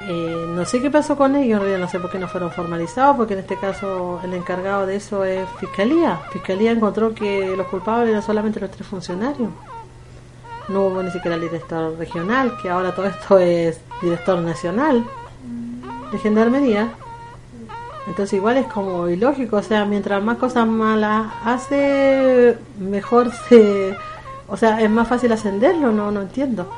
Eh, 0.00 0.46
no 0.48 0.64
sé 0.64 0.82
qué 0.82 0.90
pasó 0.90 1.16
con 1.16 1.36
ellos, 1.36 1.62
no 1.78 1.88
sé 1.88 2.00
por 2.00 2.10
qué 2.10 2.18
no 2.18 2.26
fueron 2.28 2.50
formalizados, 2.50 3.16
porque 3.16 3.34
en 3.34 3.40
este 3.40 3.56
caso 3.56 4.20
el 4.24 4.34
encargado 4.34 4.86
de 4.86 4.96
eso 4.96 5.24
es 5.24 5.48
Fiscalía. 5.60 6.20
Fiscalía 6.32 6.72
encontró 6.72 7.14
que 7.14 7.56
los 7.56 7.66
culpables 7.68 8.10
eran 8.10 8.22
solamente 8.22 8.60
los 8.60 8.70
tres 8.70 8.86
funcionarios. 8.86 9.50
No 10.68 10.86
hubo 10.86 11.02
ni 11.02 11.10
siquiera 11.10 11.36
el 11.36 11.42
director 11.42 11.96
regional, 11.96 12.56
que 12.60 12.70
ahora 12.70 12.94
todo 12.94 13.06
esto 13.06 13.38
es 13.38 13.80
director 14.02 14.38
nacional 14.40 15.04
de 16.10 16.18
Gendarmería. 16.18 16.92
Entonces 18.06 18.34
igual 18.34 18.58
es 18.58 18.66
como 18.66 19.08
ilógico, 19.08 19.56
o 19.56 19.62
sea, 19.62 19.84
mientras 19.84 20.22
más 20.22 20.38
cosas 20.38 20.66
malas 20.66 21.32
hace, 21.44 22.58
mejor 22.78 23.30
se... 23.48 23.96
O 24.46 24.56
sea, 24.56 24.80
es 24.82 24.90
más 24.90 25.08
fácil 25.08 25.32
ascenderlo, 25.32 25.90
no, 25.90 26.10
no 26.10 26.22
entiendo. 26.22 26.70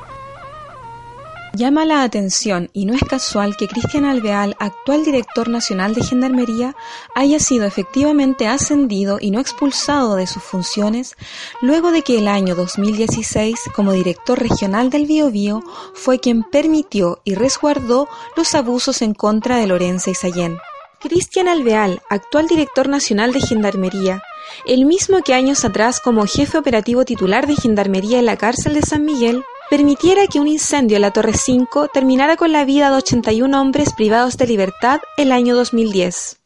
Llama 1.53 1.85
la 1.85 2.03
atención 2.03 2.69
y 2.73 2.85
no 2.85 2.93
es 2.93 3.01
casual 3.01 3.57
que 3.57 3.67
Cristian 3.67 4.05
Alveal, 4.05 4.55
actual 4.59 5.03
director 5.03 5.49
nacional 5.49 5.95
de 5.95 6.03
Gendarmería, 6.03 6.75
haya 7.15 7.39
sido 7.39 7.65
efectivamente 7.65 8.47
ascendido 8.47 9.17
y 9.19 9.31
no 9.31 9.39
expulsado 9.39 10.15
de 10.15 10.27
sus 10.27 10.43
funciones 10.43 11.15
luego 11.61 11.91
de 11.91 12.03
que 12.03 12.19
el 12.19 12.27
año 12.27 12.53
2016, 12.53 13.59
como 13.73 13.93
director 13.93 14.39
regional 14.39 14.89
del 14.89 15.05
Biobío, 15.05 15.63
fue 15.95 16.19
quien 16.19 16.43
permitió 16.43 17.21
y 17.23 17.33
resguardó 17.33 18.07
los 18.35 18.53
abusos 18.53 19.01
en 19.01 19.13
contra 19.13 19.57
de 19.57 19.67
Lorenza 19.67 20.13
Sayén. 20.13 20.57
Cristian 20.99 21.47
Alveal, 21.47 22.01
actual 22.09 22.47
director 22.47 22.89
nacional 22.89 23.31
de 23.31 23.39
Gendarmería, 23.39 24.21
el 24.65 24.85
mismo 24.85 25.21
que 25.21 25.33
años 25.33 25.63
atrás 25.65 25.99
como 25.99 26.25
jefe 26.25 26.57
operativo 26.57 27.05
titular 27.05 27.47
de 27.47 27.55
Gendarmería 27.55 28.19
en 28.19 28.25
la 28.25 28.37
cárcel 28.37 28.73
de 28.73 28.81
San 28.81 29.05
Miguel, 29.05 29.43
permitiera 29.69 30.27
que 30.27 30.39
un 30.39 30.47
incendio 30.47 30.95
en 30.95 31.01
la 31.01 31.11
Torre 31.11 31.33
5 31.33 31.89
terminara 31.89 32.37
con 32.37 32.51
la 32.51 32.65
vida 32.65 32.89
de 32.89 32.97
81 32.97 33.61
hombres 33.61 33.93
privados 33.93 34.37
de 34.37 34.47
libertad 34.47 34.99
el 35.17 35.31
año 35.31 35.55
2010. 35.55 36.39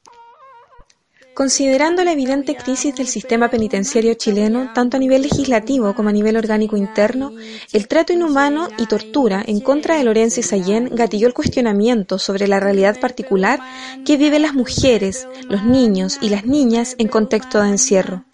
Considerando 1.33 2.03
la 2.03 2.11
evidente 2.11 2.55
crisis 2.55 2.93
del 2.95 3.07
sistema 3.07 3.50
penitenciario 3.50 4.13
chileno, 4.15 4.71
tanto 4.73 4.97
a 4.97 5.00
nivel 5.00 5.21
legislativo 5.21 5.93
como 5.95 6.09
a 6.09 6.11
nivel 6.11 6.35
orgánico 6.35 6.75
interno, 6.75 7.31
el 7.71 7.88
trato 7.88 8.11
inhumano 8.11 8.67
y 8.77 8.85
tortura 8.85 9.41
en 9.45 9.61
contra 9.61 9.95
de 9.95 10.03
Lorenzo 10.03 10.41
y 10.41 10.43
Sayén 10.43 10.89
gatilló 10.93 11.27
el 11.27 11.33
cuestionamiento 11.33 12.19
sobre 12.19 12.47
la 12.47 12.59
realidad 12.59 13.00
particular 13.00 13.59
que 14.05 14.17
viven 14.17 14.41
las 14.41 14.53
mujeres, 14.53 15.27
los 15.47 15.63
niños 15.63 16.17
y 16.21 16.29
las 16.29 16.45
niñas 16.45 16.95
en 16.97 17.07
contexto 17.07 17.61
de 17.61 17.69
encierro. 17.69 18.25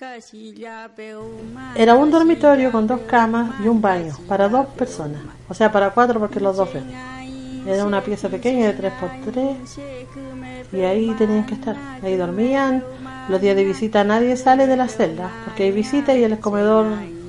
Era 1.76 1.96
un 1.96 2.10
dormitorio 2.10 2.72
con 2.72 2.88
dos 2.88 3.02
camas 3.02 3.54
y 3.64 3.68
un 3.68 3.80
baño 3.80 4.18
para 4.28 4.50
dos 4.50 4.68
personas, 4.68 5.22
o 5.48 5.54
sea, 5.54 5.72
para 5.72 5.92
cuatro 5.92 6.20
porque 6.20 6.40
los 6.40 6.58
dos 6.58 6.74
ven. 6.74 7.17
Era 7.68 7.86
una 7.86 8.02
pieza 8.02 8.30
pequeña 8.30 8.72
de 8.72 8.78
3x3 8.78 9.56
y 10.72 10.82
ahí 10.82 11.14
tenían 11.18 11.46
que 11.46 11.56
estar. 11.56 11.76
Ahí 12.02 12.16
dormían. 12.16 12.84
Los 13.30 13.42
días 13.42 13.58
de 13.58 13.66
visita 13.66 14.04
nadie 14.06 14.38
sale 14.38 14.68
de 14.68 14.78
la 14.78 14.88
celda 14.88 15.30
porque 15.44 15.64
hay 15.64 15.72
visita 15.72 16.16
y 16.16 16.24
el 16.24 16.40
comedor 16.40 16.86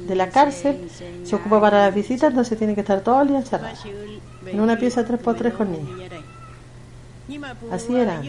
de 0.06 0.14
la 0.14 0.30
cárcel 0.30 0.88
se 1.24 1.34
ocupa 1.36 1.60
para 1.60 1.86
las 1.86 1.94
visitas, 1.94 2.30
entonces 2.30 2.56
tienen 2.56 2.74
que 2.76 2.82
estar 2.82 3.00
todo 3.00 3.20
el 3.22 3.28
día 3.28 3.38
encerrados. 3.38 3.84
En 4.46 4.60
una 4.60 4.78
pieza 4.78 5.04
3x3 5.04 5.52
con 5.52 5.72
niños. 5.72 6.00
Así 7.70 7.96
era. 7.96 8.22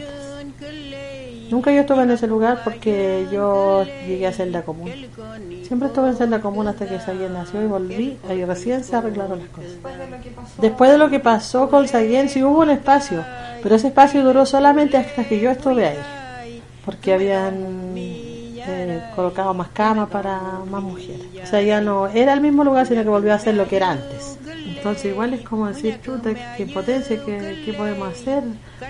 Nunca 1.50 1.72
yo 1.72 1.80
estuve 1.80 2.04
en 2.04 2.12
ese 2.12 2.26
lugar 2.26 2.60
porque 2.62 3.26
yo 3.30 3.84
llegué 4.06 4.26
a 4.26 4.32
celda 4.32 4.62
común. 4.62 4.90
Siempre 5.64 5.88
estuve 5.88 6.10
en 6.10 6.16
celda 6.16 6.40
común 6.40 6.68
hasta 6.68 6.86
que 6.86 7.00
Sayen 7.00 7.32
nació 7.32 7.62
y 7.62 7.66
volví 7.66 8.18
y 8.28 8.44
recién 8.44 8.84
se 8.84 8.94
arreglaron 8.96 9.40
las 9.40 9.48
cosas. 9.48 9.72
Después 10.60 10.90
de 10.90 10.98
lo 10.98 11.10
que 11.10 11.20
pasó 11.20 11.68
con 11.68 11.88
Sayen, 11.88 12.28
sí 12.28 12.42
hubo 12.42 12.60
un 12.60 12.70
espacio, 12.70 13.24
pero 13.62 13.74
ese 13.74 13.88
espacio 13.88 14.22
duró 14.22 14.46
solamente 14.46 14.96
hasta 14.96 15.24
que 15.24 15.40
yo 15.40 15.50
estuve 15.50 15.86
ahí. 15.86 15.98
Porque 16.84 17.12
habían 17.14 17.94
eh, 17.96 19.02
colocado 19.14 19.52
más 19.54 19.68
camas 19.68 20.08
para 20.08 20.40
más 20.70 20.82
mujeres. 20.82 21.26
O 21.42 21.46
sea, 21.46 21.60
ya 21.62 21.80
no 21.80 22.06
era 22.06 22.32
el 22.32 22.40
mismo 22.40 22.64
lugar, 22.64 22.86
sino 22.86 23.02
que 23.02 23.08
volvió 23.08 23.34
a 23.34 23.38
ser 23.38 23.54
lo 23.54 23.66
que 23.66 23.76
era 23.76 23.90
antes. 23.90 24.38
Entonces 24.80 25.12
igual 25.12 25.34
es 25.34 25.46
como 25.46 25.66
decir, 25.66 26.00
chuta, 26.00 26.30
qué 26.56 26.62
impotencia, 26.62 27.22
qué, 27.22 27.60
qué 27.66 27.74
podemos 27.74 28.08
hacer, 28.08 28.42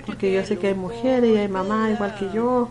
porque 0.05 0.31
yo 0.31 0.45
sé 0.45 0.57
que 0.57 0.67
hay 0.67 0.73
mujeres 0.73 1.29
y 1.29 1.37
hay 1.37 1.49
mamás 1.49 1.91
igual 1.91 2.15
que 2.15 2.31
yo, 2.31 2.69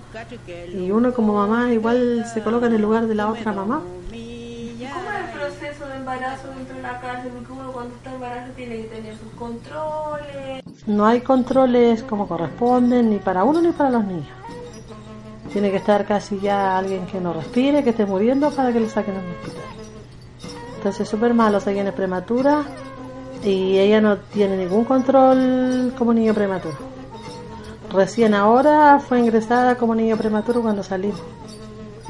y 0.73 0.91
uno 0.91 1.13
como 1.13 1.35
mamá 1.35 1.71
igual 1.71 2.25
se 2.33 2.43
coloca 2.43 2.69
en 2.69 2.77
el 2.77 2.81
lugar 2.81 3.07
de 3.07 3.15
la 3.15 3.29
otra 3.29 3.53
mamá. 3.53 3.83
¿Cómo 4.09 5.11
es 5.11 5.19
el 5.19 5.39
proceso 5.39 5.87
de 5.87 5.97
embarazo 5.97 6.49
dentro 6.57 6.77
de 6.77 6.83
la 6.83 6.99
cárcel? 6.99 7.31
Porque 7.33 7.53
uno 7.53 7.73
cuando 7.73 7.95
está 7.95 8.15
embarazado 8.15 8.53
tiene 8.55 8.77
que 8.77 8.85
tener 8.85 9.15
sus 9.19 9.33
controles. 9.33 10.65
No 10.87 11.05
hay 11.05 11.21
controles 11.21 12.03
como 12.03 12.27
corresponden, 12.27 13.11
ni 13.11 13.19
para 13.19 13.45
uno 13.45 13.61
ni 13.61 13.73
para 13.73 13.91
los 13.91 14.05
niños. 14.07 14.29
Tiene 15.53 15.71
que 15.71 15.77
estar 15.77 16.07
casi 16.07 16.41
ya 16.41 16.79
alguien 16.79 17.05
que 17.05 17.21
no 17.21 17.35
respire, 17.35 17.85
que 17.85 17.91
esté 17.91 18.07
muriendo 18.07 18.51
para 18.51 18.73
que 18.73 18.81
le 18.81 18.89
saquen 18.89 19.17
al 19.17 19.25
hospital. 19.27 19.65
Entonces 20.77 21.07
súper 21.07 21.35
malo, 21.35 21.61
se 21.61 21.75
viene 21.75 21.93
prematura 21.93 22.65
y 23.43 23.79
ella 23.79 24.01
no 24.01 24.19
tiene 24.19 24.57
ningún 24.57 24.85
control 24.85 25.93
como 25.97 26.13
niño 26.13 26.35
prematuro. 26.35 26.77
Recién 27.93 28.35
ahora 28.35 29.01
fue 29.01 29.21
ingresada 29.21 29.77
como 29.77 29.95
niño 29.95 30.17
prematuro 30.17 30.63
cuando 30.63 30.83
salimos, 30.83 31.21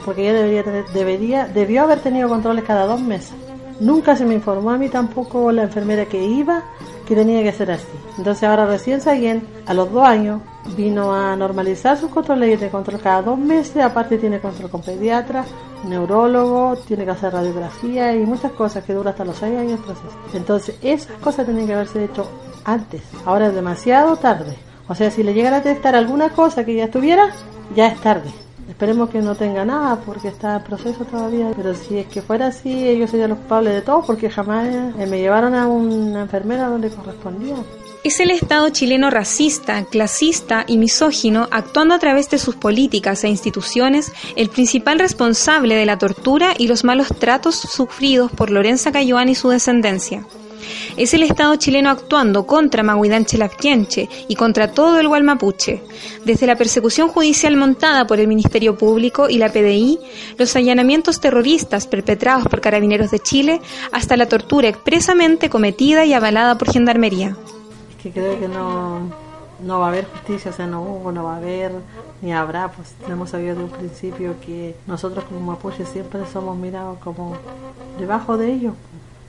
porque 0.04 0.22
ella 0.22 0.34
debería 0.34 0.64
tener, 0.64 0.84
debería, 0.92 1.46
debió 1.46 1.82
haber 1.82 2.00
tenido 2.00 2.28
controles 2.28 2.64
cada 2.64 2.87
dos 2.87 3.00
meses. 3.00 3.32
Nunca 3.80 4.14
se 4.14 4.26
me 4.26 4.34
informó 4.34 4.70
a 4.70 4.78
mí 4.78 4.90
tampoco 4.90 5.52
la 5.52 5.62
enfermera 5.62 6.04
que 6.04 6.22
iba 6.22 6.64
que 7.11 7.17
tenía 7.17 7.43
que 7.43 7.50
ser 7.50 7.73
así. 7.73 7.88
Entonces 8.19 8.45
ahora 8.49 8.67
recién 8.67 9.00
Sayen, 9.00 9.45
a 9.67 9.75
los 9.75 9.93
dos 9.93 10.07
años, 10.07 10.43
vino 10.76 11.12
a 11.12 11.35
normalizar 11.35 11.99
sus 11.99 12.09
controles 12.09 12.57
tiene 12.57 12.71
control 12.71 13.00
cada 13.00 13.21
dos 13.21 13.37
meses, 13.37 13.83
aparte 13.83 14.17
tiene 14.17 14.38
control 14.38 14.71
con 14.71 14.81
pediatra, 14.81 15.45
neurólogo, 15.88 16.76
tiene 16.87 17.05
que 17.05 17.11
hacer 17.11 17.33
radiografía 17.33 18.14
y 18.14 18.21
muchas 18.21 18.52
cosas 18.52 18.85
que 18.85 18.95
dura 18.95 19.11
hasta 19.11 19.25
los 19.25 19.37
seis 19.37 19.59
años 19.59 19.73
el 19.73 19.79
proceso. 19.79 20.17
Entonces 20.35 20.76
esas 20.83 21.17
cosas 21.19 21.47
tenían 21.47 21.67
que 21.67 21.75
haberse 21.75 22.05
hecho 22.05 22.31
antes, 22.64 23.02
ahora 23.25 23.49
es 23.49 23.57
demasiado 23.57 24.14
tarde. 24.17 24.57
O 24.87 24.95
sea, 24.95 25.11
si 25.11 25.25
le 25.25 25.35
llegan 25.35 25.55
a 25.55 25.61
detectar 25.61 25.97
alguna 25.97 26.29
cosa 26.29 26.64
que 26.64 26.76
ya 26.76 26.85
estuviera, 26.85 27.31
ya 27.75 27.88
es 27.88 28.00
tarde. 28.00 28.31
Esperemos 28.70 29.10
que 29.10 29.20
no 29.20 29.34
tenga 29.34 29.64
nada 29.64 29.96
porque 30.06 30.28
está 30.28 30.56
en 30.56 30.62
proceso 30.62 31.04
todavía. 31.04 31.50
Pero 31.56 31.74
si 31.74 31.98
es 31.98 32.06
que 32.06 32.22
fuera 32.22 32.46
así, 32.46 32.88
ellos 32.88 33.10
serían 33.10 33.30
los 33.30 33.40
culpables 33.40 33.74
de 33.74 33.82
todo 33.82 34.02
porque 34.06 34.30
jamás 34.30 34.68
eh, 34.68 35.06
me 35.06 35.18
llevaron 35.18 35.54
a 35.54 35.66
una 35.66 36.22
enfermera 36.22 36.68
donde 36.68 36.88
correspondía. 36.88 37.56
Es 38.04 38.20
el 38.20 38.30
Estado 38.30 38.70
chileno 38.70 39.10
racista, 39.10 39.84
clasista 39.84 40.64
y 40.66 40.78
misógino, 40.78 41.48
actuando 41.50 41.94
a 41.94 41.98
través 41.98 42.30
de 42.30 42.38
sus 42.38 42.54
políticas 42.54 43.24
e 43.24 43.28
instituciones, 43.28 44.12
el 44.36 44.48
principal 44.48 45.00
responsable 45.00 45.74
de 45.74 45.84
la 45.84 45.98
tortura 45.98 46.54
y 46.56 46.68
los 46.68 46.84
malos 46.84 47.08
tratos 47.18 47.56
sufridos 47.56 48.30
por 48.30 48.50
Lorenza 48.50 48.92
Cayuán 48.92 49.28
y 49.28 49.34
su 49.34 49.50
descendencia. 49.50 50.24
Es 50.97 51.14
el 51.14 51.23
Estado 51.23 51.57
chileno 51.57 51.90
actuando 51.90 52.47
contra 52.47 52.83
Mahuidanche 52.83 53.38
Lafquienche 53.38 54.09
y 54.29 54.35
contra 54.35 54.73
todo 54.73 54.99
el 54.99 55.09
Gualmapuche. 55.09 55.83
Desde 56.25 56.47
la 56.47 56.57
persecución 56.57 57.09
judicial 57.09 57.57
montada 57.57 58.07
por 58.07 58.21
el 58.21 58.29
Ministerio 58.29 58.76
Público 58.76 59.29
y 59.29 59.38
la 59.38 59.50
PDI, 59.50 59.99
los 60.38 60.55
allanamientos 60.57 61.21
terroristas 61.21 61.87
perpetrados 61.87 62.47
por 62.49 62.61
carabineros 62.61 63.11
de 63.11 63.21
Chile, 63.21 63.61
hasta 63.93 64.17
la 64.17 64.26
tortura 64.26 64.69
expresamente 64.69 65.50
cometida 65.50 66.05
y 66.05 66.12
avalada 66.12 66.59
por 66.59 66.73
Gendarmería. 66.73 67.37
Es 67.90 68.02
que 68.02 68.11
creo 68.11 68.38
que 68.38 68.49
no, 68.49 69.11
no 69.62 69.81
va 69.81 69.87
a 69.87 69.88
haber 69.88 70.07
justicia, 70.07 70.50
o 70.50 70.55
sea, 70.55 70.67
no 70.67 70.83
hubo, 70.83 71.12
no 71.12 71.25
va 71.25 71.35
a 71.35 71.37
haber, 71.38 71.73
ni 72.23 72.33
habrá, 72.33 72.69
pues 72.69 72.95
hemos 73.09 73.31
sabido 73.31 73.57
de 73.57 73.64
un 73.64 73.71
principio 73.71 74.35
que 74.45 74.76
nosotros 74.87 75.25
como 75.25 75.40
mapuches 75.40 75.88
siempre 75.88 76.21
somos 76.33 76.57
mirados 76.57 76.99
como 76.99 77.37
debajo 77.99 78.37
de 78.37 78.52
ellos 78.52 78.75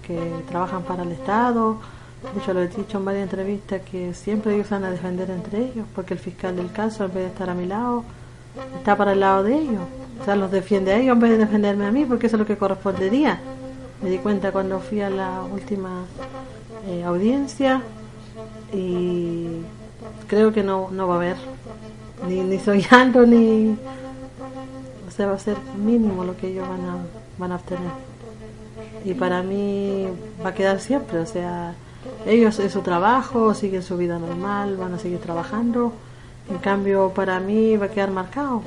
que 0.01 0.19
trabajan 0.49 0.83
para 0.83 1.03
el 1.03 1.11
Estado. 1.11 1.77
De 2.21 2.53
lo 2.53 2.61
he 2.61 2.67
dicho 2.67 2.99
en 2.99 3.05
varias 3.05 3.23
entrevistas 3.23 3.81
que 3.81 4.13
siempre 4.13 4.53
ellos 4.53 4.69
van 4.69 4.83
a 4.83 4.91
defender 4.91 5.31
entre 5.31 5.65
ellos, 5.65 5.87
porque 5.95 6.13
el 6.13 6.19
fiscal 6.19 6.55
del 6.55 6.71
caso, 6.71 7.05
en 7.05 7.13
vez 7.13 7.23
de 7.23 7.29
estar 7.29 7.49
a 7.49 7.55
mi 7.55 7.65
lado, 7.65 8.03
está 8.77 8.95
para 8.95 9.13
el 9.13 9.21
lado 9.21 9.43
de 9.43 9.55
ellos. 9.55 9.81
O 10.21 10.25
sea, 10.25 10.35
los 10.35 10.51
defiende 10.51 10.91
a 10.91 10.97
ellos 10.97 11.13
en 11.13 11.19
vez 11.19 11.31
de 11.31 11.37
defenderme 11.39 11.87
a 11.87 11.91
mí, 11.91 12.05
porque 12.05 12.27
eso 12.27 12.35
es 12.35 12.39
lo 12.39 12.45
que 12.45 12.57
correspondería. 12.57 13.39
Me 14.03 14.09
di 14.11 14.19
cuenta 14.19 14.51
cuando 14.51 14.79
fui 14.79 15.01
a 15.01 15.09
la 15.09 15.41
última 15.51 16.05
eh, 16.87 17.03
audiencia 17.03 17.81
y 18.71 19.47
creo 20.27 20.53
que 20.53 20.63
no, 20.63 20.89
no 20.91 21.07
va 21.07 21.15
a 21.15 21.17
haber 21.17 21.37
ni, 22.27 22.41
ni 22.41 22.59
soñando 22.59 23.25
ni. 23.25 23.77
O 25.07 25.11
sea, 25.11 25.25
va 25.25 25.33
a 25.33 25.39
ser 25.39 25.57
mínimo 25.75 26.23
lo 26.23 26.37
que 26.37 26.49
ellos 26.49 26.67
van 26.69 26.81
a, 26.81 26.97
van 27.39 27.51
a 27.51 27.55
obtener 27.55 28.10
y 29.03 29.13
para 29.13 29.43
mí 29.43 30.07
va 30.43 30.49
a 30.49 30.53
quedar 30.53 30.79
siempre, 30.79 31.19
o 31.19 31.25
sea, 31.25 31.73
ellos 32.25 32.59
es 32.59 32.71
su 32.71 32.81
trabajo, 32.81 33.53
siguen 33.53 33.83
su 33.83 33.97
vida 33.97 34.19
normal, 34.19 34.77
van 34.77 34.93
a 34.93 34.99
seguir 34.99 35.19
trabajando, 35.19 35.93
en 36.49 36.57
cambio 36.57 37.11
para 37.13 37.39
mí 37.39 37.77
va 37.77 37.85
a 37.85 37.89
quedar 37.89 38.11
marcado. 38.11 38.61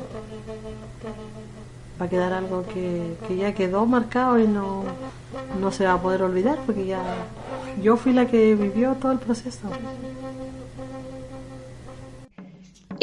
va 2.00 2.06
a 2.06 2.08
quedar 2.08 2.32
algo 2.32 2.64
que, 2.66 3.16
que 3.28 3.36
ya 3.36 3.54
quedó 3.54 3.86
marcado 3.86 4.38
y 4.38 4.48
no, 4.48 4.84
no 5.60 5.70
se 5.70 5.84
va 5.84 5.94
a 5.94 6.02
poder 6.02 6.22
olvidar 6.22 6.58
porque 6.66 6.86
ya 6.86 7.02
yo 7.82 7.96
fui 7.96 8.12
la 8.12 8.26
que 8.26 8.54
vivió 8.54 8.94
todo 8.94 9.12
el 9.12 9.18
proceso. 9.18 9.68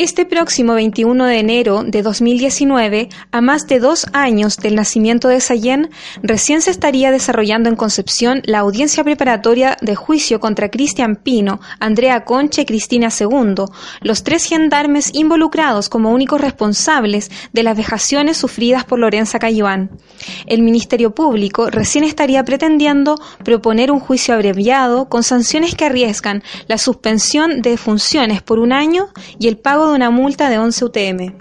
Este 0.01 0.25
próximo 0.25 0.73
21 0.73 1.25
de 1.25 1.37
enero 1.37 1.83
de 1.85 2.01
2019, 2.01 3.09
a 3.31 3.39
más 3.39 3.67
de 3.67 3.79
dos 3.79 4.07
años 4.13 4.57
del 4.57 4.73
nacimiento 4.73 5.27
de 5.27 5.39
Sayen, 5.39 5.91
recién 6.23 6.63
se 6.63 6.71
estaría 6.71 7.11
desarrollando 7.11 7.69
en 7.69 7.75
Concepción 7.75 8.41
la 8.45 8.57
audiencia 8.57 9.03
preparatoria 9.03 9.77
de 9.79 9.93
juicio 9.93 10.39
contra 10.39 10.71
Cristian 10.71 11.17
Pino, 11.17 11.59
Andrea 11.79 12.25
Conche 12.25 12.63
y 12.63 12.65
Cristina 12.65 13.09
II, 13.09 13.65
los 14.01 14.23
tres 14.23 14.45
gendarmes 14.45 15.11
involucrados 15.13 15.87
como 15.87 16.09
únicos 16.09 16.41
responsables 16.41 17.29
de 17.53 17.61
las 17.61 17.77
vejaciones 17.77 18.37
sufridas 18.37 18.85
por 18.85 18.97
Lorenza 18.97 19.37
Cayuán. 19.37 19.91
El 20.47 20.63
Ministerio 20.63 21.13
Público 21.13 21.69
recién 21.69 22.05
estaría 22.05 22.43
pretendiendo 22.43 23.21
proponer 23.43 23.91
un 23.91 23.99
juicio 23.99 24.33
abreviado 24.33 25.09
con 25.09 25.21
sanciones 25.21 25.75
que 25.75 25.85
arriesgan 25.85 26.41
la 26.67 26.79
suspensión 26.79 27.61
de 27.61 27.77
funciones 27.77 28.41
por 28.41 28.57
un 28.57 28.73
año 28.73 29.09
y 29.37 29.47
el 29.47 29.59
pago 29.59 29.90
una 29.91 30.09
multa 30.09 30.49
de 30.49 30.57
11 30.57 30.85
UTM. 30.85 31.33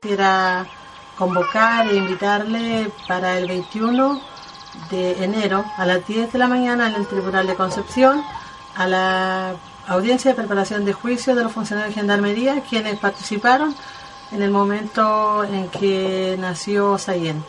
Quisiera 0.00 0.66
convocar 1.16 1.88
e 1.88 1.96
invitarle 1.96 2.90
para 3.06 3.38
el 3.38 3.46
21 3.46 4.20
de 4.90 5.24
enero 5.24 5.64
a 5.76 5.86
las 5.86 6.06
10 6.06 6.32
de 6.32 6.38
la 6.38 6.48
mañana 6.48 6.88
en 6.88 6.94
el 6.94 7.06
Tribunal 7.06 7.46
de 7.46 7.54
Concepción 7.54 8.22
a 8.76 8.86
la 8.86 9.54
audiencia 9.86 10.30
de 10.30 10.36
preparación 10.36 10.84
de 10.84 10.92
juicio 10.92 11.34
de 11.34 11.44
los 11.44 11.52
funcionarios 11.52 11.94
de 11.94 12.00
Gendarmería 12.00 12.62
quienes 12.68 12.98
participaron 12.98 13.74
en 14.32 14.42
el 14.42 14.50
momento 14.50 15.44
en 15.44 15.68
que 15.68 16.36
nació 16.38 16.98
Sayen. 16.98 17.44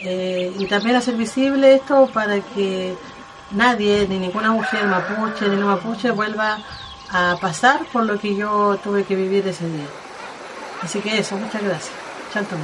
Eh, 0.00 0.54
y 0.58 0.66
también 0.66 0.96
hacer 0.96 1.16
visible 1.16 1.74
esto 1.74 2.08
para 2.12 2.40
que 2.40 2.94
nadie, 3.50 4.06
ni 4.08 4.18
ninguna 4.18 4.50
mujer 4.50 4.86
mapuche, 4.86 5.48
ni 5.48 5.56
no 5.56 5.66
mapuche, 5.66 6.10
vuelva 6.10 6.58
a 7.12 7.36
pasar 7.40 7.84
por 7.92 8.04
lo 8.04 8.18
que 8.18 8.34
yo 8.34 8.78
tuve 8.82 9.04
que 9.04 9.14
vivir 9.14 9.46
ese 9.46 9.68
día. 9.68 9.86
Así 10.82 11.00
que 11.00 11.18
eso, 11.18 11.36
muchas 11.36 11.62
gracias. 11.62 11.92
Chanto. 12.32 12.56